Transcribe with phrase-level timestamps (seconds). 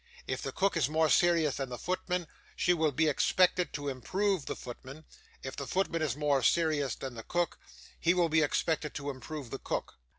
[0.25, 4.47] If the cook is more serious than the footman, she will be expected to improve
[4.47, 5.05] the footman;
[5.43, 7.59] if the footman is more serious than the cook,
[7.99, 9.99] he will be expected to improve the cook."